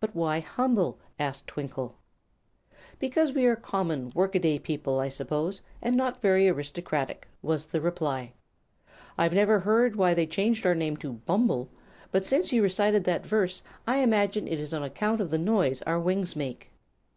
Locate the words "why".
0.16-0.40, 9.94-10.12